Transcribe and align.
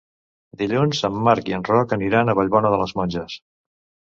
Dilluns 0.61 1.01
en 1.09 1.19
Marc 1.27 1.51
i 1.51 1.55
en 1.57 1.67
Roc 1.69 1.93
aniran 1.99 2.33
a 2.33 2.35
Vallbona 2.41 2.73
de 2.77 2.83
les 2.85 2.95
Monges. 3.03 3.37